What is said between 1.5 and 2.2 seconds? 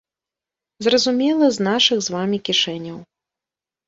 з нашых з